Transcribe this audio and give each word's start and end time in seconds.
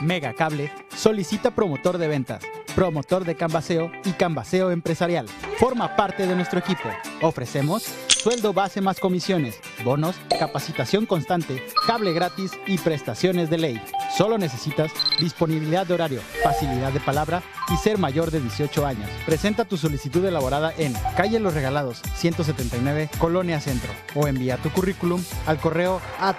Mega 0.00 0.34
Cable 0.34 0.70
solicita 0.96 1.50
promotor 1.50 1.98
de 1.98 2.08
ventas, 2.08 2.42
promotor 2.74 3.24
de 3.24 3.36
canvaseo 3.36 3.90
y 4.04 4.12
canvaseo 4.12 4.70
empresarial. 4.70 5.26
Forma 5.58 5.96
parte 5.96 6.26
de 6.26 6.34
nuestro 6.34 6.58
equipo. 6.58 6.88
Ofrecemos 7.22 7.84
sueldo 8.24 8.54
base 8.54 8.80
más 8.80 9.00
comisiones, 9.00 9.60
bonos, 9.84 10.16
capacitación 10.38 11.04
constante, 11.04 11.62
cable 11.86 12.14
gratis 12.14 12.52
y 12.66 12.78
prestaciones 12.78 13.50
de 13.50 13.58
ley. 13.58 13.82
Solo 14.16 14.38
necesitas 14.38 14.92
disponibilidad 15.20 15.86
de 15.86 15.92
horario, 15.94 16.20
facilidad 16.42 16.92
de 16.92 17.00
palabra 17.00 17.42
y 17.70 17.76
ser 17.76 17.98
mayor 17.98 18.30
de 18.30 18.40
18 18.40 18.86
años. 18.86 19.10
Presenta 19.26 19.66
tu 19.66 19.76
solicitud 19.76 20.24
elaborada 20.24 20.72
en 20.78 20.94
Calle 21.16 21.38
Los 21.38 21.52
Regalados, 21.52 22.00
179, 22.16 23.10
Colonia 23.18 23.60
Centro, 23.60 23.92
o 24.14 24.26
envía 24.26 24.56
tu 24.56 24.70
currículum 24.70 25.22
al 25.46 25.58
correo 25.58 26.00
a 26.18 26.32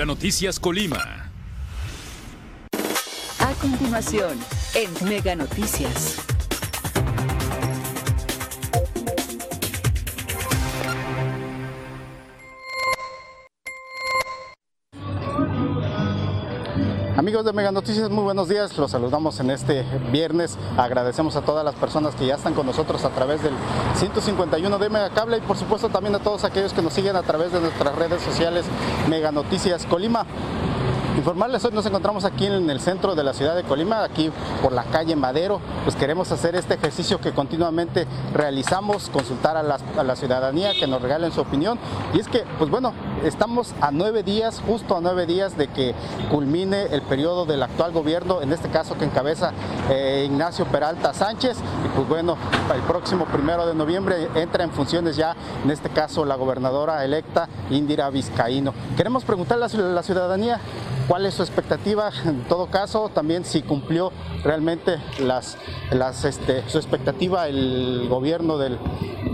Mega 0.00 0.06
Noticias 0.06 0.58
Colima. 0.58 1.30
A 3.38 3.52
continuación, 3.60 4.38
en 4.74 5.06
Mega 5.06 5.36
Noticias. 5.36 6.29
Amigos 17.30 17.44
de 17.44 17.52
Mega 17.52 17.70
Noticias, 17.70 18.10
muy 18.10 18.24
buenos 18.24 18.48
días. 18.48 18.76
Los 18.76 18.90
saludamos 18.90 19.38
en 19.38 19.52
este 19.52 19.84
viernes. 20.10 20.58
Agradecemos 20.76 21.36
a 21.36 21.42
todas 21.42 21.64
las 21.64 21.76
personas 21.76 22.16
que 22.16 22.26
ya 22.26 22.34
están 22.34 22.54
con 22.54 22.66
nosotros 22.66 23.04
a 23.04 23.10
través 23.10 23.40
del 23.40 23.52
151 23.94 24.78
de 24.80 24.90
Mega 24.90 25.10
Cable 25.10 25.36
y 25.36 25.40
por 25.40 25.56
supuesto 25.56 25.90
también 25.90 26.16
a 26.16 26.18
todos 26.18 26.42
aquellos 26.42 26.72
que 26.72 26.82
nos 26.82 26.92
siguen 26.92 27.14
a 27.14 27.22
través 27.22 27.52
de 27.52 27.60
nuestras 27.60 27.94
redes 27.94 28.20
sociales 28.20 28.64
Mega 29.08 29.30
Noticias 29.30 29.86
Colima. 29.86 30.26
Informarles, 31.16 31.64
hoy 31.64 31.70
nos 31.72 31.86
encontramos 31.86 32.24
aquí 32.24 32.46
en 32.46 32.68
el 32.68 32.80
centro 32.80 33.14
de 33.14 33.22
la 33.22 33.32
ciudad 33.32 33.54
de 33.54 33.62
Colima, 33.62 34.02
aquí 34.02 34.32
por 34.60 34.72
la 34.72 34.82
calle 34.82 35.14
Madero, 35.14 35.60
pues 35.84 35.94
queremos 35.94 36.32
hacer 36.32 36.56
este 36.56 36.74
ejercicio 36.74 37.20
que 37.20 37.30
continuamente 37.30 38.08
realizamos, 38.34 39.08
consultar 39.08 39.56
a 39.56 39.62
la, 39.62 39.78
a 39.96 40.02
la 40.02 40.16
ciudadanía, 40.16 40.72
que 40.72 40.88
nos 40.88 41.00
regalen 41.00 41.30
su 41.30 41.40
opinión. 41.40 41.78
Y 42.12 42.18
es 42.18 42.26
que, 42.26 42.44
pues 42.58 42.70
bueno, 42.70 42.92
estamos 43.24 43.74
a 43.80 43.90
nueve 43.90 44.22
días, 44.22 44.62
justo 44.66 44.96
a 44.96 45.00
nueve 45.00 45.26
días 45.26 45.56
de 45.56 45.68
que 45.68 45.94
culmine 46.30 46.84
el 46.84 47.02
periodo 47.02 47.46
del 47.46 47.62
actual 47.62 47.92
gobierno, 47.92 48.42
en 48.42 48.52
este 48.52 48.68
caso 48.68 48.96
que 48.96 49.04
encabeza 49.04 49.52
eh, 49.90 50.24
Ignacio 50.26 50.64
Peralta 50.66 51.12
Sánchez, 51.12 51.58
y 51.84 51.88
pues 51.96 52.08
bueno, 52.08 52.36
el 52.74 52.80
próximo 52.82 53.26
primero 53.26 53.66
de 53.66 53.74
noviembre 53.74 54.28
entra 54.34 54.64
en 54.64 54.70
funciones 54.70 55.16
ya, 55.16 55.34
en 55.64 55.70
este 55.70 55.88
caso, 55.90 56.24
la 56.24 56.36
gobernadora 56.36 57.04
electa 57.04 57.48
Indira 57.70 58.10
Vizcaíno. 58.10 58.72
Queremos 58.96 59.24
preguntarle 59.24 59.66
a 59.66 59.68
la 59.68 60.02
ciudadanía 60.02 60.60
cuál 61.08 61.26
es 61.26 61.34
su 61.34 61.42
expectativa, 61.42 62.10
en 62.24 62.44
todo 62.44 62.66
caso, 62.66 63.10
también 63.12 63.44
si 63.44 63.62
cumplió 63.62 64.12
realmente 64.44 64.98
las, 65.18 65.58
las, 65.90 66.24
este, 66.24 66.68
su 66.68 66.78
expectativa 66.78 67.48
el 67.48 68.06
gobierno 68.08 68.58
del, 68.58 68.78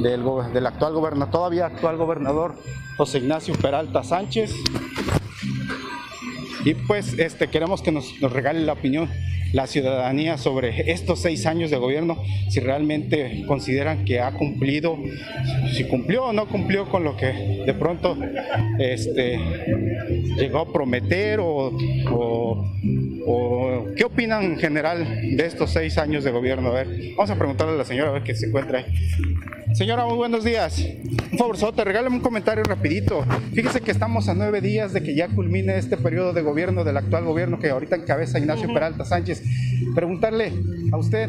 del, 0.02 0.24
del 0.52 0.66
actual 0.66 0.94
gobernador, 0.94 1.30
todavía 1.30 1.66
actual 1.66 1.96
gobernador 1.96 2.54
José 2.96 3.18
Ignacio 3.18 3.54
Peralta 3.54 3.75
Sánchez. 4.02 4.54
Y 6.64 6.74
pues 6.74 7.18
este, 7.18 7.48
queremos 7.48 7.82
que 7.82 7.92
nos, 7.92 8.20
nos 8.20 8.32
regale 8.32 8.60
la 8.60 8.72
opinión 8.72 9.08
la 9.52 9.66
ciudadanía 9.66 10.38
sobre 10.38 10.90
estos 10.90 11.20
seis 11.20 11.46
años 11.46 11.70
de 11.70 11.76
gobierno, 11.76 12.22
si 12.48 12.60
realmente 12.60 13.44
consideran 13.46 14.04
que 14.04 14.20
ha 14.20 14.32
cumplido, 14.32 14.98
si 15.72 15.84
cumplió 15.84 16.26
o 16.26 16.32
no 16.32 16.46
cumplió 16.46 16.88
con 16.90 17.04
lo 17.04 17.16
que 17.16 17.62
de 17.64 17.74
pronto 17.74 18.16
este, 18.78 19.38
llegó 20.36 20.58
a 20.58 20.72
prometer 20.72 21.40
o, 21.40 21.72
o 23.26 23.65
qué 23.96 24.04
opinan 24.04 24.42
en 24.42 24.58
general 24.58 25.04
de 25.36 25.46
estos 25.46 25.70
seis 25.70 25.98
años 25.98 26.22
de 26.22 26.30
gobierno. 26.30 26.68
A 26.68 26.74
ver, 26.74 26.88
vamos 27.16 27.30
a 27.30 27.36
preguntarle 27.36 27.74
a 27.74 27.76
la 27.76 27.84
señora 27.84 28.10
a 28.10 28.12
ver 28.12 28.22
qué 28.22 28.34
se 28.34 28.46
encuentra 28.46 28.78
ahí. 28.78 28.86
Señora, 29.74 30.06
muy 30.06 30.16
buenos 30.16 30.44
días. 30.44 30.82
Un 31.32 31.38
favorzote, 31.38 31.84
regálame 31.84 32.16
un 32.16 32.22
comentario 32.22 32.62
rapidito. 32.64 33.24
Fíjese 33.52 33.80
que 33.80 33.90
estamos 33.90 34.28
a 34.28 34.34
nueve 34.34 34.60
días 34.60 34.92
de 34.92 35.02
que 35.02 35.14
ya 35.14 35.28
culmine 35.28 35.76
este 35.76 35.96
periodo 35.96 36.32
de 36.32 36.42
gobierno 36.42 36.84
del 36.84 36.96
actual 36.96 37.24
gobierno 37.24 37.58
que 37.58 37.70
ahorita 37.70 37.96
encabeza 37.96 38.38
Ignacio 38.38 38.72
Peralta 38.72 39.04
Sánchez. 39.04 39.42
Preguntarle 39.94 40.52
a 40.92 40.96
usted 40.96 41.28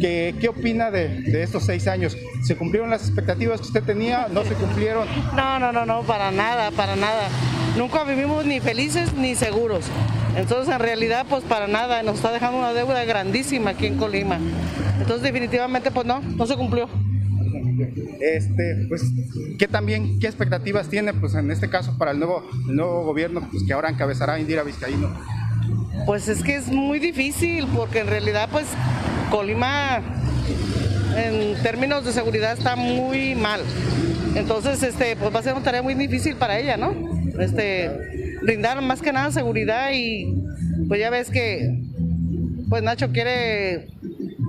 que, 0.00 0.34
qué 0.40 0.48
opina 0.48 0.90
de, 0.90 1.08
de 1.22 1.42
estos 1.42 1.64
seis 1.64 1.86
años. 1.88 2.16
¿Se 2.44 2.56
cumplieron 2.56 2.88
las 2.88 3.02
expectativas 3.02 3.60
que 3.60 3.66
usted 3.66 3.82
tenía? 3.82 4.28
¿No 4.30 4.44
se 4.44 4.54
cumplieron? 4.54 5.06
No, 5.34 5.58
no, 5.58 5.72
no, 5.72 5.84
no, 5.84 6.02
para 6.02 6.30
nada, 6.30 6.70
para 6.70 6.96
nada. 6.96 7.28
Nunca 7.76 8.04
vivimos 8.04 8.46
ni 8.46 8.60
felices 8.60 9.12
ni 9.14 9.34
seguros. 9.34 9.86
Entonces, 10.36 10.72
en 10.72 10.80
realidad, 10.80 11.26
pues 11.28 11.42
para 11.44 11.66
nada, 11.66 12.02
nos 12.02 12.16
está 12.16 12.30
dejando 12.30 12.58
una 12.58 12.72
deuda 12.72 13.04
grandísima 13.04 13.70
aquí 13.70 13.86
en 13.86 13.96
Colima. 13.96 14.38
Entonces, 15.00 15.22
definitivamente, 15.22 15.90
pues 15.90 16.06
no, 16.06 16.20
no 16.20 16.46
se 16.46 16.56
cumplió. 16.56 16.88
Este, 18.20 18.86
pues, 18.88 19.02
¿qué 19.58 19.66
también, 19.66 20.18
qué 20.18 20.26
expectativas 20.26 20.88
tiene, 20.88 21.14
pues, 21.14 21.34
en 21.34 21.50
este 21.50 21.68
caso 21.68 21.96
para 21.98 22.10
el 22.10 22.18
nuevo, 22.18 22.42
el 22.68 22.76
nuevo 22.76 23.04
gobierno, 23.04 23.48
pues, 23.50 23.64
que 23.64 23.72
ahora 23.72 23.88
encabezará 23.88 24.38
Indira 24.38 24.62
Vizcaíno? 24.62 25.08
Pues 26.04 26.28
es 26.28 26.42
que 26.42 26.56
es 26.56 26.68
muy 26.68 26.98
difícil, 26.98 27.66
porque 27.74 28.00
en 28.00 28.06
realidad, 28.06 28.48
pues, 28.52 28.66
Colima, 29.30 30.00
en 31.16 31.60
términos 31.62 32.04
de 32.04 32.12
seguridad, 32.12 32.52
está 32.52 32.76
muy 32.76 33.34
mal. 33.34 33.60
Entonces, 34.34 34.82
este, 34.82 35.16
pues 35.16 35.34
va 35.34 35.40
a 35.40 35.42
ser 35.42 35.54
una 35.54 35.62
tarea 35.62 35.82
muy 35.82 35.94
difícil 35.94 36.36
para 36.36 36.58
ella, 36.58 36.76
¿no? 36.76 36.94
Este, 37.38 37.90
brindar 38.42 38.80
más 38.82 39.02
que 39.02 39.12
nada 39.12 39.30
seguridad 39.30 39.90
y 39.92 40.34
pues 40.88 41.00
ya 41.00 41.10
ves 41.10 41.30
que 41.30 41.82
pues 42.68 42.82
Nacho 42.82 43.10
quiere 43.12 43.88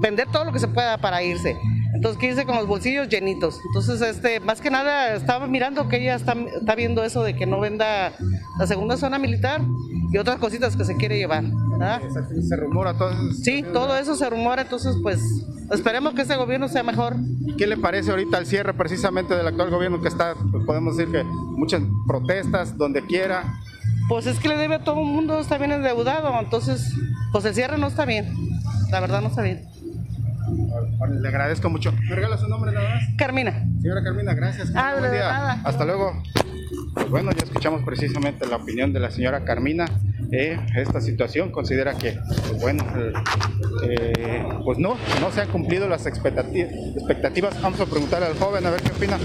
vender 0.02 0.28
todo 0.32 0.46
lo 0.46 0.54
que 0.54 0.60
se 0.60 0.68
pueda 0.68 0.98
para 0.98 1.24
irse. 1.24 1.56
Entonces 1.94 2.20
quiere 2.20 2.36
irse 2.36 2.46
con 2.46 2.56
los 2.56 2.68
bolsillos 2.68 3.10
llenitos. 3.10 3.60
Entonces, 3.68 4.02
este, 4.02 4.40
más 4.40 4.62
que 4.62 4.70
nada, 4.70 5.16
estaba 5.16 5.48
mirando 5.48 5.88
que 5.88 5.98
ella 5.98 6.16
está, 6.16 6.36
está 6.56 6.76
viendo 6.76 7.04
eso 7.04 7.24
de 7.24 7.36
que 7.36 7.46
no 7.46 7.60
venda 7.60 8.14
la 8.60 8.68
segunda 8.68 8.98
zona 8.98 9.18
militar 9.18 9.62
y 10.12 10.18
otras 10.18 10.38
cositas 10.38 10.76
que 10.76 10.86
se 10.86 10.96
quiere 10.96 11.18
llevar. 11.18 11.44
¿verdad? 11.44 12.02
Se 12.48 12.56
rumora 12.56 12.94
todo 12.98 13.12
eso. 13.12 13.34
Sí, 13.34 13.64
todo 13.74 13.98
eso 13.98 14.16
se 14.16 14.30
rumora, 14.30 14.64
entonces 14.64 14.96
pues 15.02 15.20
esperemos 15.72 16.14
que 16.14 16.22
este 16.22 16.36
gobierno 16.36 16.68
sea 16.68 16.84
mejor. 16.84 17.16
¿Qué 17.58 17.68
le 17.68 17.78
parece 17.78 18.12
ahorita 18.12 18.38
el 18.38 18.46
cierre 18.46 18.74
precisamente 18.74 19.36
del 19.36 19.48
actual 19.48 19.70
gobierno 19.70 20.02
que 20.02 20.08
está, 20.08 20.36
podemos 20.66 20.98
decir 20.98 21.12
que 21.12 21.24
muchas 21.24 21.82
protestas 22.08 22.78
donde 22.78 23.06
quiera? 23.06 23.44
Pues 24.08 24.26
es 24.26 24.40
que 24.40 24.48
le 24.48 24.58
debe 24.58 24.76
a 24.76 24.80
todo 24.84 25.02
el 25.02 25.08
mundo, 25.08 25.40
está 25.40 25.58
bien 25.58 25.72
endeudado, 25.72 26.40
entonces 26.40 26.94
pues 27.32 27.44
el 27.46 27.54
cierre 27.54 27.78
no 27.78 27.88
está 27.88 28.06
bien, 28.06 28.34
la 28.90 29.00
verdad 29.02 29.22
no 29.22 29.28
está 29.28 29.42
bien. 29.42 29.66
Le 31.22 31.28
agradezco 31.28 31.70
mucho. 31.70 31.92
¿Me 31.92 32.16
regala 32.16 32.38
su 32.38 32.48
nombre 32.48 32.72
nada 32.72 32.90
más? 32.90 33.04
Carmina. 33.18 33.66
Señora 33.82 34.02
Carmina, 34.04 34.34
gracias. 34.34 34.72
Ah, 34.76 34.94
Buen 34.98 35.12
de 35.12 35.18
día. 35.18 35.28
nada. 35.30 35.62
Hasta 35.66 35.84
luego. 35.84 36.24
Pues 36.94 37.10
bueno, 37.10 37.32
ya 37.32 37.44
escuchamos 37.44 37.84
precisamente 37.84 38.48
la 38.48 38.56
opinión 38.56 38.94
de 38.94 39.00
la 39.02 39.12
señora 39.12 39.44
Carmina. 39.44 39.86
Eh, 40.32 40.58
esta 40.76 41.02
situación 41.02 41.52
considera 41.52 41.96
que, 41.98 42.18
pues 42.50 42.62
bueno, 42.62 42.84
eh, 43.84 44.46
pues 44.64 44.78
no, 44.78 44.96
no 45.20 45.32
se 45.32 45.42
han 45.42 45.50
cumplido 45.50 45.88
las 45.90 46.06
expectati- 46.06 46.96
expectativas. 46.96 47.62
Vamos 47.62 47.80
a 47.82 47.86
preguntarle 47.86 48.28
al 48.28 48.38
joven 48.40 48.66
a 48.66 48.70
ver 48.70 48.82
qué 48.82 48.92
opina. 48.92 49.18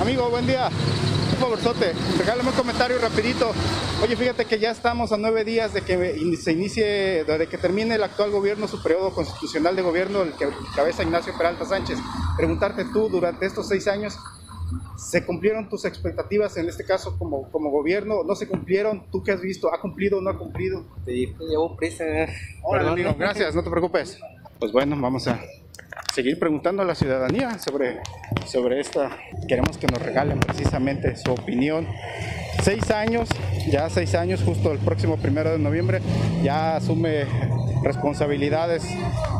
Amigo, 0.00 0.30
buen 0.30 0.46
día. 0.46 0.68
Favorzote, 1.42 1.92
regálame 2.18 2.50
un 2.50 2.54
comentario 2.54 3.00
rapidito. 3.00 3.50
Oye, 4.00 4.14
fíjate 4.14 4.44
que 4.44 4.60
ya 4.60 4.70
estamos 4.70 5.10
a 5.10 5.16
nueve 5.16 5.42
días 5.42 5.74
de 5.74 5.80
que 5.80 6.16
se 6.36 6.52
inicie, 6.52 7.24
de 7.24 7.48
que 7.48 7.58
termine 7.58 7.96
el 7.96 8.02
actual 8.04 8.30
gobierno, 8.30 8.68
su 8.68 8.80
periodo 8.80 9.12
constitucional 9.12 9.74
de 9.74 9.82
gobierno, 9.82 10.22
el 10.22 10.34
que 10.34 10.46
cabeza 10.76 11.02
Ignacio 11.02 11.36
Peralta 11.36 11.64
Sánchez. 11.64 11.98
Preguntarte 12.36 12.84
tú, 12.92 13.08
durante 13.08 13.44
estos 13.44 13.66
seis 13.66 13.88
años, 13.88 14.16
¿se 14.96 15.26
cumplieron 15.26 15.68
tus 15.68 15.84
expectativas 15.84 16.56
en 16.58 16.68
este 16.68 16.84
caso 16.84 17.18
como, 17.18 17.50
como 17.50 17.70
gobierno? 17.70 18.22
¿No 18.22 18.36
se 18.36 18.46
cumplieron? 18.46 19.10
¿Tú 19.10 19.24
qué 19.24 19.32
has 19.32 19.40
visto? 19.40 19.74
¿Ha 19.74 19.80
cumplido 19.80 20.18
o 20.18 20.20
no 20.20 20.30
ha 20.30 20.38
cumplido? 20.38 20.84
Sí, 21.04 21.34
llevo 21.40 21.76
prisa. 21.76 22.04
Perdón. 22.70 22.92
amigo, 22.92 23.16
gracias, 23.18 23.52
no 23.52 23.64
te 23.64 23.70
preocupes. 23.70 24.16
Pues 24.60 24.70
bueno, 24.70 24.96
vamos 25.00 25.26
a 25.26 25.40
seguir 26.12 26.38
preguntando 26.38 26.82
a 26.82 26.84
la 26.84 26.94
ciudadanía 26.94 27.58
sobre, 27.58 28.00
sobre 28.46 28.80
esta. 28.80 29.10
Queremos 29.48 29.78
que 29.78 29.86
nos 29.86 30.02
regalen 30.02 30.40
precisamente 30.40 31.16
su 31.16 31.32
opinión. 31.32 31.88
Seis 32.62 32.90
años, 32.90 33.28
ya 33.70 33.88
seis 33.88 34.14
años, 34.14 34.42
justo 34.44 34.72
el 34.72 34.78
próximo 34.78 35.16
primero 35.16 35.50
de 35.50 35.58
noviembre, 35.58 36.00
ya 36.42 36.76
asume 36.76 37.24
responsabilidades, 37.82 38.84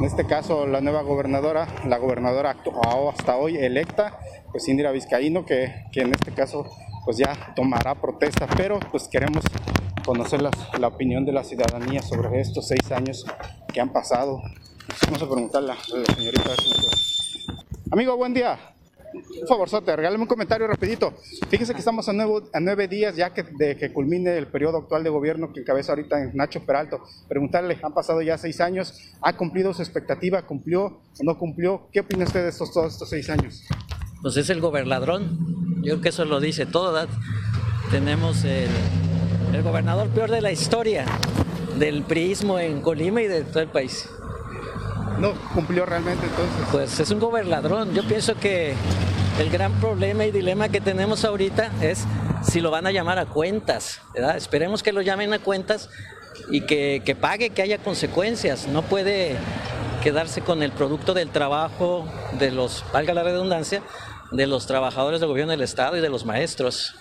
en 0.00 0.04
este 0.04 0.26
caso 0.26 0.66
la 0.66 0.80
nueva 0.80 1.02
gobernadora, 1.02 1.68
la 1.86 1.98
gobernadora 1.98 2.56
actu- 2.56 3.12
hasta 3.16 3.36
hoy 3.36 3.56
electa, 3.56 4.18
pues 4.50 4.66
Indira 4.66 4.90
Vizcaíno, 4.90 5.44
que, 5.44 5.84
que 5.92 6.00
en 6.00 6.12
este 6.12 6.32
caso 6.32 6.68
pues 7.04 7.18
ya 7.18 7.52
tomará 7.54 7.94
protesta, 7.96 8.46
pero 8.56 8.80
pues 8.90 9.08
queremos 9.08 9.44
conocer 10.04 10.40
la 10.42 10.88
opinión 10.88 11.24
de 11.24 11.32
la 11.32 11.44
ciudadanía 11.44 12.02
sobre 12.02 12.40
estos 12.40 12.66
seis 12.66 12.90
años 12.90 13.24
que 13.72 13.80
han 13.80 13.92
pasado. 13.92 14.40
Vamos 15.06 15.22
a 15.22 15.26
preguntarle 15.26 15.72
a 15.72 15.74
la 15.74 16.14
señorita. 16.14 16.50
Amigo, 17.90 18.16
buen 18.16 18.34
día. 18.34 18.58
Un 19.42 19.46
favor, 19.46 19.68
Sote, 19.68 19.94
regálame 19.94 20.22
un 20.22 20.28
comentario 20.28 20.66
rapidito. 20.66 21.12
Fíjese 21.50 21.74
que 21.74 21.80
estamos 21.80 22.08
a 22.08 22.12
nueve, 22.14 22.88
días 22.88 23.14
ya 23.14 23.34
que, 23.34 23.42
de 23.42 23.76
que 23.76 23.92
culmine 23.92 24.38
el 24.38 24.46
periodo 24.46 24.78
actual 24.78 25.04
de 25.04 25.10
gobierno 25.10 25.52
que 25.52 25.60
encabeza 25.60 25.92
ahorita 25.92 26.30
Nacho 26.32 26.64
Peralto. 26.64 27.02
Preguntarle, 27.28 27.78
han 27.82 27.92
pasado 27.92 28.22
ya 28.22 28.38
seis 28.38 28.60
años, 28.60 29.12
¿ha 29.20 29.36
cumplido 29.36 29.74
su 29.74 29.82
expectativa? 29.82 30.42
¿Cumplió 30.46 30.84
o 30.84 31.00
no 31.22 31.38
cumplió? 31.38 31.88
¿Qué 31.92 32.00
opina 32.00 32.24
usted 32.24 32.42
de 32.42 32.48
estos, 32.48 32.72
todos 32.72 32.94
estos 32.94 33.10
seis 33.10 33.28
años? 33.28 33.64
Pues 34.22 34.36
es 34.38 34.48
el 34.48 34.60
gobernadrón. 34.60 35.82
Yo 35.82 35.94
creo 35.94 36.00
que 36.00 36.08
eso 36.08 36.24
lo 36.24 36.40
dice 36.40 36.64
todo. 36.64 37.06
Tenemos 37.90 38.44
el, 38.44 38.70
el 39.52 39.62
gobernador 39.62 40.08
peor 40.08 40.30
de 40.30 40.40
la 40.40 40.52
historia 40.52 41.04
del 41.78 42.04
priismo 42.04 42.58
en 42.58 42.80
Colima 42.80 43.20
y 43.20 43.26
de 43.26 43.42
todo 43.42 43.60
el 43.60 43.68
país. 43.68 44.08
No 45.18 45.34
cumplió 45.54 45.86
realmente 45.86 46.26
entonces. 46.26 46.68
Pues 46.70 47.00
es 47.00 47.10
un 47.10 47.20
gobernadrón. 47.20 47.94
Yo 47.94 48.02
pienso 48.04 48.34
que 48.34 48.74
el 49.38 49.50
gran 49.50 49.72
problema 49.80 50.24
y 50.24 50.30
dilema 50.30 50.68
que 50.68 50.80
tenemos 50.80 51.24
ahorita 51.24 51.70
es 51.80 52.04
si 52.42 52.60
lo 52.60 52.70
van 52.70 52.86
a 52.86 52.92
llamar 52.92 53.18
a 53.18 53.26
cuentas. 53.26 54.00
¿verdad? 54.14 54.36
Esperemos 54.36 54.82
que 54.82 54.92
lo 54.92 55.02
llamen 55.02 55.32
a 55.32 55.38
cuentas 55.38 55.90
y 56.50 56.62
que, 56.62 57.02
que 57.04 57.14
pague, 57.14 57.50
que 57.50 57.62
haya 57.62 57.78
consecuencias. 57.78 58.66
No 58.66 58.82
puede 58.82 59.36
quedarse 60.02 60.40
con 60.40 60.62
el 60.62 60.72
producto 60.72 61.14
del 61.14 61.30
trabajo 61.30 62.06
de 62.38 62.50
los, 62.50 62.84
valga 62.92 63.14
la 63.14 63.22
redundancia, 63.22 63.82
de 64.32 64.46
los 64.46 64.66
trabajadores 64.66 65.20
del 65.20 65.28
gobierno 65.28 65.52
del 65.52 65.62
Estado 65.62 65.96
y 65.96 66.00
de 66.00 66.08
los 66.08 66.24
maestros. 66.24 66.96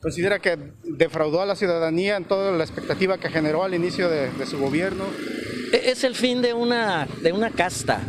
¿Considera 0.00 0.38
que 0.38 0.56
defraudó 0.82 1.42
a 1.42 1.46
la 1.46 1.56
ciudadanía 1.56 2.16
en 2.16 2.24
toda 2.24 2.52
la 2.52 2.64
expectativa 2.64 3.18
que 3.18 3.28
generó 3.28 3.64
al 3.64 3.74
inicio 3.74 4.08
de, 4.08 4.30
de 4.30 4.46
su 4.46 4.58
gobierno? 4.58 5.04
Es 5.72 6.02
el 6.04 6.16
fin 6.16 6.42
de 6.42 6.52
una, 6.52 7.06
de 7.22 7.32
una 7.32 7.50
casta, 7.50 8.00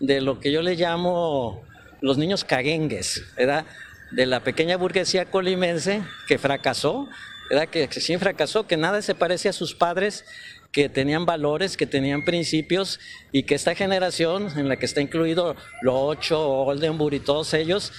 de 0.00 0.20
lo 0.20 0.40
que 0.40 0.50
yo 0.50 0.62
le 0.62 0.74
llamo 0.74 1.62
los 2.00 2.16
niños 2.16 2.44
caguengues, 2.44 3.22
¿verdad? 3.36 3.66
De 4.10 4.26
la 4.26 4.40
pequeña 4.40 4.76
burguesía 4.76 5.26
colimense 5.26 6.02
que 6.26 6.38
fracasó, 6.38 7.08
¿verdad? 7.50 7.68
Que, 7.68 7.88
que 7.88 8.00
sí 8.00 8.16
fracasó, 8.16 8.66
que 8.66 8.76
nada 8.76 9.02
se 9.02 9.14
parece 9.14 9.50
a 9.50 9.52
sus 9.52 9.74
padres, 9.74 10.24
que 10.72 10.88
tenían 10.88 11.26
valores, 11.26 11.76
que 11.76 11.86
tenían 11.86 12.24
principios 12.24 13.00
y 13.32 13.42
que 13.42 13.54
esta 13.54 13.74
generación, 13.74 14.48
en 14.56 14.68
la 14.68 14.76
que 14.76 14.86
está 14.86 15.00
incluido 15.00 15.56
Locho, 15.82 16.40
Oldenburg 16.40 17.14
y 17.14 17.20
todos 17.20 17.52
ellos, 17.54 17.92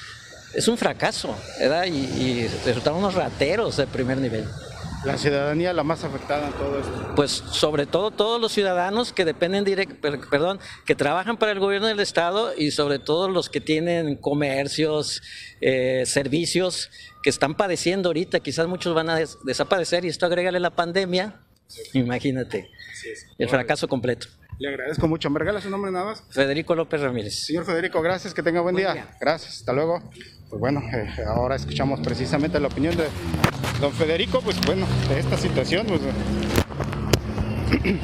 es 0.56 0.68
un 0.68 0.78
fracaso, 0.78 1.38
¿verdad? 1.60 1.86
Y, 1.86 1.92
y 1.92 2.48
resultaron 2.66 3.00
unos 3.00 3.14
rateros 3.14 3.78
de 3.78 3.86
primer 3.86 4.18
nivel. 4.18 4.46
La 5.06 5.18
ciudadanía 5.20 5.72
la 5.72 5.84
más 5.84 6.04
afectada 6.04 6.48
en 6.48 6.54
todo 6.54 6.80
esto. 6.80 7.14
pues 7.16 7.32
sobre 7.32 7.86
todo 7.86 8.10
todos 8.12 8.42
los 8.42 8.52
ciudadanos 8.52 9.14
que 9.14 9.24
dependen 9.24 9.64
direct, 9.64 9.94
per- 10.02 10.20
perdón, 10.32 10.60
que 10.86 10.96
trabajan 10.96 11.38
para 11.38 11.52
el 11.52 11.60
gobierno 11.60 11.88
del 11.88 12.00
estado 12.00 12.54
y 12.58 12.72
sobre 12.72 12.98
todo 12.98 13.30
los 13.30 13.50
que 13.50 13.62
tienen 13.62 14.16
comercios, 14.16 15.22
eh, 15.62 16.04
servicios 16.08 16.90
que 17.22 17.30
están 17.30 17.56
padeciendo 17.56 18.10
ahorita, 18.10 18.40
quizás 18.40 18.68
muchos 18.68 18.96
van 18.96 19.10
a 19.10 19.16
des- 19.18 19.38
desaparecer 19.46 20.06
y 20.06 20.08
esto 20.08 20.26
agrégale 20.26 20.60
la 20.60 20.72
pandemia, 20.72 21.40
imagínate, 21.94 22.72
el 23.38 23.48
fracaso 23.50 23.88
completo. 23.88 24.28
Le 24.58 24.70
agradezco 24.70 25.08
mucho. 25.08 25.30
¿Me 25.30 25.38
regala 25.38 25.60
su 25.62 25.70
nombre 25.70 25.92
nada 25.92 26.06
más? 26.06 26.24
Federico 26.30 26.74
López 26.76 27.02
Ramírez. 27.02 27.36
Señor 27.46 27.66
Federico, 27.66 28.02
gracias, 28.02 28.34
que 28.34 28.42
tenga 28.42 28.62
buen, 28.62 28.76
día. 28.76 29.16
Gracias, 29.20 29.58
hasta 29.60 29.74
luego. 29.74 30.02
Pues 30.50 30.60
bueno, 30.60 30.82
eh, 30.94 31.10
ahora 31.28 31.58
escuchamos 31.58 32.00
precisamente 32.00 32.58
la 32.60 32.68
opinión 32.68 32.96
de 32.96 33.04
don 33.80 33.92
Federico, 33.92 34.42
pues 34.42 34.60
bueno, 34.66 34.86
de 35.10 35.20
esta 35.20 35.38
situación, 35.38 35.86
pues 35.88 36.02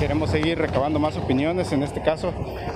queremos 0.00 0.30
seguir 0.30 0.58
recabando 0.58 0.98
más 0.98 1.16
opiniones, 1.16 1.72
en 1.72 1.82
este 1.82 2.02
caso, 2.02 2.32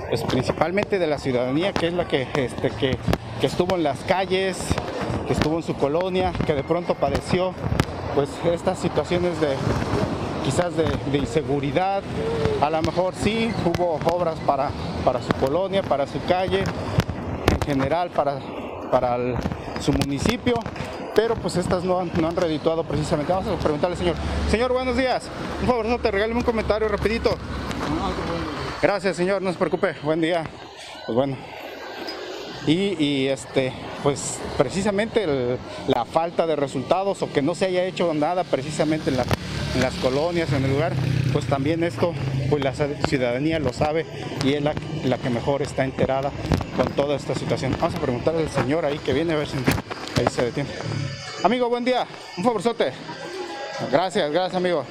pues 0.09 0.23
principalmente 0.23 0.99
de 0.99 1.07
la 1.07 1.17
ciudadanía, 1.17 1.73
que 1.73 1.87
es 1.87 1.93
la 1.93 2.07
que, 2.07 2.27
este, 2.35 2.69
que, 2.71 2.97
que 3.39 3.47
estuvo 3.47 3.75
en 3.75 3.83
las 3.83 3.99
calles, 4.01 4.57
que 5.27 5.33
estuvo 5.33 5.57
en 5.57 5.63
su 5.63 5.75
colonia, 5.75 6.31
que 6.45 6.53
de 6.53 6.63
pronto 6.63 6.95
padeció 6.95 7.53
pues 8.15 8.29
estas 8.51 8.79
situaciones 8.79 9.39
de 9.41 9.49
quizás 10.43 10.73
de, 10.77 11.17
inseguridad, 11.17 12.01
a 12.61 12.69
lo 12.69 12.81
mejor 12.81 13.13
sí 13.13 13.51
hubo 13.65 13.99
obras 14.11 14.39
para, 14.45 14.69
para 15.03 15.21
su 15.21 15.33
colonia, 15.33 15.83
para 15.83 16.07
su 16.07 16.23
calle, 16.25 16.63
en 17.51 17.59
general 17.65 18.09
para, 18.11 18.39
para 18.89 19.17
su 19.81 19.91
municipio, 19.91 20.55
pero 21.17 21.33
pues 21.33 21.55
estas 21.57 21.83
no 21.83 21.97
han, 21.99 22.11
no 22.21 22.27
han 22.27 22.35
redituado 22.35 22.83
precisamente. 22.83 23.33
Vamos 23.33 23.47
a 23.51 23.57
preguntarle, 23.57 23.95
señor. 23.97 24.13
Señor, 24.51 24.71
buenos 24.71 24.95
días. 24.95 25.23
Un 25.61 25.67
favor, 25.67 25.85
no 25.87 25.97
te 25.97 26.11
regáleme 26.11 26.37
un 26.39 26.45
comentario 26.45 26.87
rapidito. 26.87 27.35
Gracias, 28.83 29.17
señor, 29.17 29.41
no 29.41 29.51
se 29.51 29.57
preocupe. 29.57 29.95
Buen 30.03 30.21
día. 30.21 30.43
Pues 31.07 31.15
bueno. 31.15 31.35
Y, 32.67 33.03
y, 33.03 33.27
este, 33.29 33.73
pues 34.03 34.37
precisamente 34.59 35.25
la 35.87 36.05
falta 36.05 36.45
de 36.45 36.55
resultados 36.55 37.23
o 37.23 37.31
que 37.33 37.41
no 37.41 37.55
se 37.55 37.65
haya 37.65 37.83
hecho 37.85 38.13
nada 38.13 38.43
precisamente 38.43 39.09
en, 39.09 39.17
la- 39.17 39.25
en 39.73 39.81
las 39.81 39.95
colonias, 39.95 40.51
en 40.53 40.65
el 40.65 40.71
lugar, 40.71 40.93
pues 41.33 41.45
también 41.47 41.83
esto, 41.83 42.13
pues 42.49 42.63
la 42.63 42.73
ciudadanía 43.07 43.57
lo 43.59 43.73
sabe 43.73 44.05
y 44.43 44.53
es 44.53 44.61
la, 44.61 44.73
la 45.05 45.17
que 45.17 45.29
mejor 45.31 45.61
está 45.63 45.83
enterada 45.83 46.29
con 46.75 46.87
toda 46.89 47.15
esta 47.15 47.33
situación. 47.33 47.75
Vamos 47.79 47.95
a 47.95 47.99
preguntarle 47.99 48.41
al 48.43 48.49
señor 48.49 48.85
ahí 48.85 48.99
que 48.99 49.13
viene 49.13 49.33
a 49.33 49.37
ver 49.37 49.47
si 49.47 49.55
ahí 50.17 50.27
se 50.31 50.45
detiene. 50.45 50.69
Amigo, 51.43 51.69
buen 51.69 51.85
día. 51.85 52.05
Un 52.37 52.43
favorzote. 52.43 52.91
Gracias, 53.91 54.31
gracias 54.31 54.55
amigo. 54.55 54.83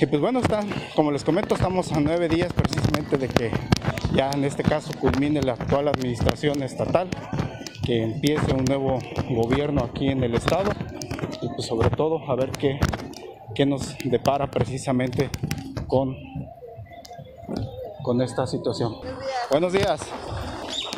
Y 0.00 0.06
pues 0.06 0.20
bueno, 0.20 0.40
está, 0.40 0.60
como 0.94 1.12
les 1.12 1.22
comento, 1.22 1.54
estamos 1.54 1.92
a 1.92 2.00
nueve 2.00 2.28
días 2.28 2.52
precisamente 2.52 3.16
de 3.16 3.28
que 3.28 3.50
ya 4.12 4.30
en 4.30 4.44
este 4.44 4.62
caso 4.62 4.92
culmine 4.98 5.40
la 5.42 5.52
actual 5.52 5.88
administración 5.88 6.62
estatal, 6.62 7.08
que 7.84 8.02
empiece 8.02 8.52
un 8.52 8.64
nuevo 8.64 8.98
gobierno 9.30 9.84
aquí 9.84 10.08
en 10.08 10.24
el 10.24 10.34
estado 10.34 10.72
y 11.40 11.48
pues 11.48 11.66
sobre 11.66 11.90
todo 11.90 12.28
a 12.30 12.34
ver 12.34 12.50
qué, 12.50 12.80
qué 13.54 13.66
nos 13.66 13.96
depara 14.04 14.48
precisamente 14.50 15.30
con, 15.86 16.16
con 18.02 18.20
esta 18.20 18.46
situación. 18.46 18.96
Buenos 19.50 19.72
días. 19.72 20.00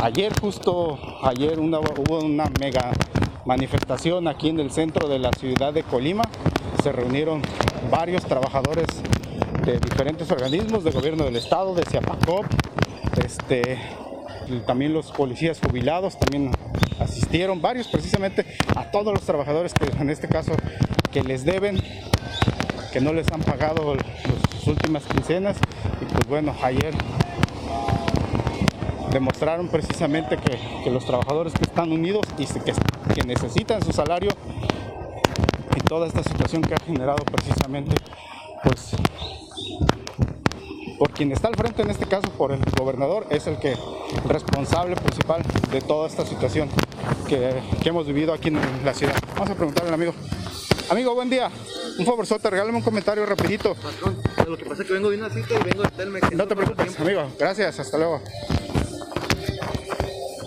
Ayer 0.03 0.33
justo, 0.41 0.99
ayer 1.23 1.59
hubo 1.59 2.19
una 2.21 2.51
mega 2.59 2.93
manifestación 3.45 4.29
aquí 4.29 4.49
en 4.49 4.61
el 4.61 4.71
centro 4.71 5.09
de 5.09 5.19
la 5.19 5.31
ciudad 5.33 5.73
de 5.73 5.83
Colima. 5.83 6.25
Se 6.83 6.93
reunieron 6.93 7.43
varios 7.91 8.25
trabajadores 8.25 8.87
de 9.65 9.79
diferentes 9.79 10.31
organismos 10.31 10.85
del 10.85 10.95
gobierno 10.95 11.25
del 11.25 11.37
estado, 11.37 11.75
de 11.75 11.85
Ciapacop, 11.85 12.47
este, 13.23 13.79
también 14.67 14.93
los 14.93 15.13
policías 15.13 15.61
jubilados 15.61 16.19
también 16.19 16.53
asistieron, 16.99 17.61
varios 17.61 17.89
precisamente 17.89 18.47
a 18.77 18.91
todos 18.91 19.13
los 19.13 19.23
trabajadores 19.23 19.75
que 19.75 19.87
en 20.01 20.11
este 20.11 20.29
caso 20.29 20.53
que 21.13 21.23
les 21.23 21.45
deben, 21.45 21.81
que 22.93 23.01
no 23.01 23.13
les 23.13 23.31
han 23.33 23.41
pagado 23.41 23.95
las 23.95 24.67
últimas 24.67 25.05
quincenas 25.05 25.57
y 26.01 26.05
pues 26.05 26.27
bueno, 26.29 26.55
ayer 26.63 26.95
demostraron 29.13 29.69
precisamente 29.69 30.37
que, 30.37 30.59
que 30.85 30.91
los 30.91 31.05
trabajadores 31.05 31.53
que 31.53 31.65
están 31.65 31.93
unidos 31.93 32.25
y 32.39 32.47
que, 32.47 32.73
que 33.15 33.23
necesitan 33.23 33.83
su 33.83 33.93
salario 33.93 34.31
y 35.77 35.81
toda 35.81 36.07
esta 36.07 36.23
situación 36.23 36.63
que 36.63 36.75
ha 36.75 36.81
generado 36.81 37.25
precisamente 37.25 37.97
pues 38.63 38.91
por 40.99 41.11
quien 41.11 41.33
está 41.33 41.49
al 41.49 41.55
frente 41.55 41.83
en 41.83 41.91
este 41.91 42.07
caso 42.07 42.29
por 42.31 42.53
el 42.53 42.61
gobernador 42.79 43.27
es 43.31 43.47
el 43.47 43.59
que 43.59 43.77
responsable 44.27 44.97
principal 44.97 45.43
de 45.71 45.81
toda 45.81 46.09
esta 46.09 46.27
situación 46.27 46.69
que, 47.27 47.61
que 47.83 47.89
hemos 47.89 48.07
vivido 48.07 48.33
aquí 48.33 48.49
en 48.49 48.59
la 48.85 48.93
ciudad. 48.93 49.15
Vamos 49.35 49.51
a 49.51 49.55
preguntarle 49.55 49.89
al 49.89 49.95
amigo. 49.95 50.13
Amigo, 50.91 51.15
buen 51.15 51.31
día. 51.31 51.51
Un 51.99 52.05
favor, 52.05 52.27
regálame 52.27 52.79
un 52.79 52.83
comentario 52.83 53.25
rapidito. 53.25 53.77
Lo 54.47 54.57
que 54.57 54.65
pasa 54.65 54.83
es 54.83 54.89
que 54.89 54.95
vengo 54.95 55.11
de 55.11 55.19
una 55.19 55.31
cita 55.31 55.55
y 55.55 55.63
vengo 55.63 55.83
de 55.83 55.91
Telmex. 55.91 56.33
No 56.33 56.49
te 56.49 56.57
preocupes, 56.57 56.99
amigo. 56.99 57.29
Gracias, 57.39 57.79
hasta 57.79 57.97
luego. 57.97 58.21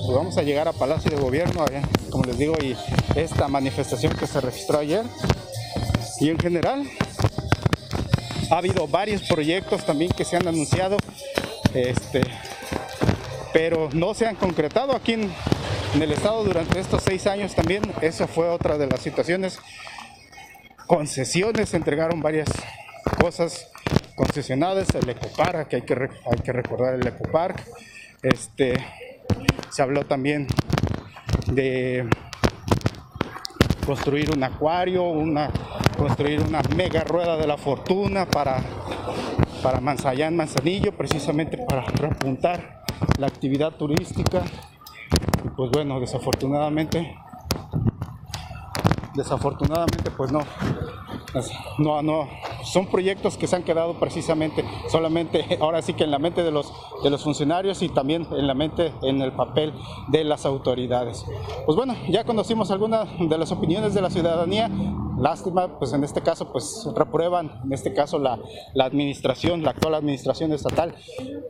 Pues 0.06 0.18
vamos 0.18 0.38
a 0.38 0.42
llegar 0.42 0.68
a 0.68 0.74
Palacio 0.74 1.10
de 1.12 1.16
Gobierno, 1.16 1.64
como 2.10 2.26
les 2.26 2.38
digo, 2.38 2.56
y 2.62 2.76
esta 3.16 3.48
manifestación 3.48 4.14
que 4.18 4.28
se 4.28 4.42
registró 4.42 4.80
ayer. 4.80 5.06
Y 6.20 6.30
en 6.30 6.38
general, 6.38 6.86
ha 8.52 8.58
habido 8.58 8.86
varios 8.86 9.22
proyectos 9.24 9.86
también 9.86 10.12
que 10.12 10.26
se 10.26 10.36
han 10.36 10.46
anunciado, 10.46 10.98
este, 11.74 12.22
pero 13.54 13.88
no 13.94 14.14
se 14.14 14.26
han 14.26 14.36
concretado 14.36 14.94
aquí 14.94 15.14
en, 15.14 15.32
el 16.02 16.12
estado 16.12 16.44
durante 16.44 16.82
estos 16.82 17.02
seis 17.02 17.26
años 17.26 17.56
también. 17.56 17.84
Esa 18.02 18.28
fue 18.28 18.50
otra 18.50 18.78
de 18.78 18.88
las 18.88 19.00
situaciones. 19.00 19.58
Concesiones, 20.86 21.70
se 21.70 21.78
entregaron 21.78 22.22
varias 22.22 22.50
cosas 23.22 23.70
concesionadas, 24.18 24.90
el 24.96 25.08
Ecopark, 25.08 25.70
que 25.70 25.78
hay 25.78 25.82
que, 25.84 25.94
hay 25.94 26.40
que 26.44 26.52
recordar 26.52 26.96
el 26.96 27.08
Ecopark. 27.08 27.64
Este, 28.22 28.76
se 29.70 29.82
habló 29.82 30.06
también 30.06 30.48
de 31.48 32.08
construir 33.86 34.32
un 34.32 34.44
acuario, 34.44 35.04
una, 35.04 35.50
construir 35.98 36.42
una 36.42 36.62
mega 36.76 37.04
rueda 37.04 37.38
de 37.38 37.48
la 37.48 37.58
fortuna 37.58 38.26
para, 38.26 38.58
para 39.62 39.80
Manzanillo, 39.82 40.96
precisamente 40.96 41.58
para 41.58 41.84
repuntar 41.84 42.84
la 43.18 43.28
actividad 43.28 43.76
turística. 43.76 44.44
Y 45.46 45.50
pues 45.50 45.72
bueno, 45.72 46.00
desafortunadamente, 46.00 47.16
desafortunadamente 49.16 50.12
pues 50.12 50.32
no, 50.32 50.40
no, 51.80 52.02
no, 52.02 52.30
son 52.64 52.88
proyectos 52.88 53.38
que 53.38 53.48
se 53.48 53.56
han 53.56 53.64
quedado 53.64 54.00
precisamente 54.00 54.64
solamente 54.90 55.58
ahora 55.62 55.82
sí 55.82 55.94
que 55.94 56.04
en 56.04 56.12
la 56.12 56.20
mente 56.20 56.44
de 56.44 56.52
los, 56.52 56.72
de 57.04 57.10
los 57.10 57.24
funcionarios 57.24 57.82
y 57.82 57.90
también 57.90 58.28
en 58.32 58.48
la 58.48 58.54
mente, 58.54 58.94
en 59.02 59.22
el 59.22 59.34
papel 59.34 59.74
de 60.10 60.24
las 60.24 60.46
autoridades. 60.46 61.26
Pues 61.66 61.76
bueno, 61.76 61.96
ya 62.10 62.24
conocimos 62.24 62.72
algunas 62.72 63.08
de 63.20 63.38
las 63.38 63.52
opiniones 63.52 63.94
de 63.94 64.02
la 64.02 64.10
ciudadanía. 64.10 64.70
Lástima, 65.20 65.78
pues 65.78 65.94
en 65.94 66.04
este 66.04 66.22
caso, 66.22 66.52
pues 66.52 66.88
reprueban, 66.96 67.62
en 67.64 67.72
este 67.72 67.94
caso 67.94 68.18
la, 68.18 68.40
la 68.74 68.86
administración, 68.86 69.64
la 69.64 69.70
actual 69.70 69.94
administración 69.94 70.52
estatal, 70.52 70.96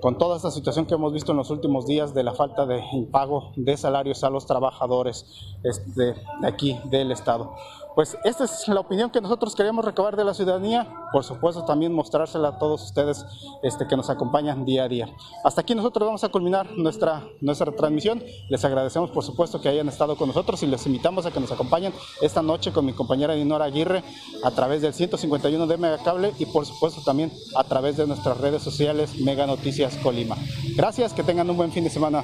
con 0.02 0.18
toda 0.18 0.36
esta 0.36 0.52
situación 0.52 0.86
que 0.86 0.96
hemos 0.96 1.14
visto 1.14 1.32
en 1.32 1.38
los 1.38 1.50
últimos 1.50 1.88
días 1.88 2.14
de 2.14 2.24
la 2.24 2.34
falta 2.34 2.66
de 2.66 2.84
impago 2.92 3.54
de 3.56 3.78
salarios 3.78 4.24
a 4.24 4.30
los 4.30 4.46
trabajadores 4.46 5.26
este, 5.64 6.14
de 6.42 6.48
aquí 6.48 6.78
del 6.92 7.12
Estado. 7.12 7.56
Pues 7.96 8.18
esta 8.24 8.46
es 8.46 8.68
la 8.68 8.80
opinión 8.80 9.12
que 9.12 9.22
nosotros 9.22 9.56
queremos 9.56 9.86
recabar 9.86 10.16
de 10.16 10.24
la 10.24 10.34
ciudadanía, 10.34 10.88
por 11.12 11.24
supuesto 11.24 11.64
también 11.64 11.94
mostrársela 11.94 12.48
a 12.48 12.58
todos 12.58 12.84
ustedes 12.84 13.24
este, 13.62 13.86
que 13.88 13.96
nos 13.96 14.10
acompañan 14.10 14.66
día 14.66 14.86
a 14.86 14.88
día. 14.88 15.10
Hasta 15.44 15.62
aquí 15.62 15.76
nosotros 15.76 16.08
vamos 16.08 16.24
a 16.24 16.30
culminar 16.30 16.72
nuestra, 16.76 17.24
nuestra 17.40 17.72
transmisión. 17.72 18.24
Les 18.50 18.66
agradecemos 18.66 19.12
por 19.12 19.24
supuesto 19.24 19.62
que 19.62 19.70
hayan 19.70 19.88
estado 19.90 20.16
con 20.16 20.28
nosotros 20.28 20.64
y 20.64 20.68
les 20.68 20.86
invitamos 20.88 21.28
a 21.28 21.32
que 21.32 21.40
nos 21.40 21.52
acompañen 21.52 21.94
esta 22.22 22.42
noche 22.42 22.72
con 22.72 22.86
mi 22.86 22.94
compañera 22.94 23.34
Dinora 23.34 23.66
Aguirre 23.66 24.04
a 24.44 24.52
través 24.52 24.82
del 24.82 24.94
151 24.94 25.68
de 25.68 25.78
Megacable 25.78 26.34
y 26.40 26.48
por 26.48 26.66
supuesto 26.66 27.02
también 27.06 27.32
a 27.56 27.64
través 27.64 27.98
de 27.98 28.08
nuestras 28.08 28.40
redes 28.40 28.64
sociales 28.64 29.20
Mega 29.20 29.46
Noticias 29.46 29.98
Colima. 29.98 30.36
Gracias, 30.76 31.14
que 31.14 31.24
tengan 31.24 31.50
un 31.50 31.58
buen 31.58 31.72
fin 31.72 31.84
de 31.84 31.92
semana. 31.92 32.24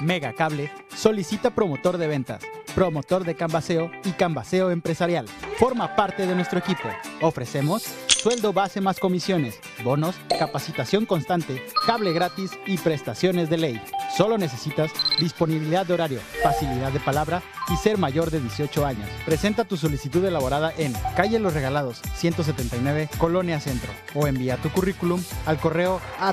Mega 0.00 0.32
Cable 0.32 0.70
solicita 0.94 1.50
promotor 1.50 1.98
de 1.98 2.06
ventas, 2.06 2.42
promotor 2.74 3.24
de 3.24 3.34
canvaseo 3.34 3.90
y 4.04 4.12
canvaseo 4.12 4.70
empresarial. 4.70 5.26
Forma 5.58 5.94
parte 5.96 6.26
de 6.26 6.34
nuestro 6.34 6.58
equipo. 6.58 6.88
Ofrecemos 7.20 7.84
sueldo 8.06 8.52
base 8.52 8.80
más 8.80 8.98
comisiones, 8.98 9.58
bonos, 9.82 10.16
capacitación 10.38 11.06
constante, 11.06 11.62
cable 11.86 12.12
gratis 12.12 12.50
y 12.66 12.76
prestaciones 12.78 13.48
de 13.48 13.56
ley. 13.56 13.80
Solo 14.16 14.36
necesitas 14.36 14.90
disponibilidad 15.18 15.86
de 15.86 15.94
horario, 15.94 16.20
facilidad 16.42 16.92
de 16.92 17.00
palabra 17.00 17.42
y 17.72 17.76
ser 17.76 17.96
mayor 17.96 18.30
de 18.30 18.40
18 18.40 18.84
años. 18.84 19.08
Presenta 19.24 19.64
tu 19.64 19.76
solicitud 19.76 20.24
elaborada 20.24 20.72
en 20.76 20.92
Calle 21.16 21.38
Los 21.38 21.54
Regalados, 21.54 22.02
179, 22.16 23.08
Colonia 23.18 23.60
Centro, 23.60 23.90
o 24.14 24.26
envía 24.26 24.56
tu 24.56 24.70
currículum 24.70 25.22
al 25.46 25.58
correo 25.58 26.00
a 26.18 26.32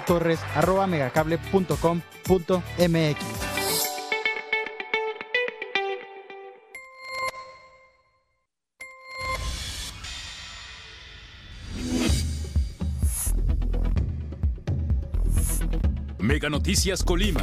Noticias 16.49 17.03
Colima. 17.03 17.41